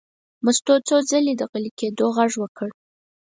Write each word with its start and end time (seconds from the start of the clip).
مستو 0.43 0.73
څو 0.87 0.97
ځلې 1.09 1.33
د 1.37 1.41
غلي 1.51 1.71
کېدو 1.79 2.05
غږ 2.17 2.31
وکړ. 2.41 2.69